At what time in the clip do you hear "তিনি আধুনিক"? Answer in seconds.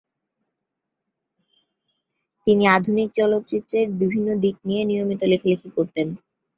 2.47-3.09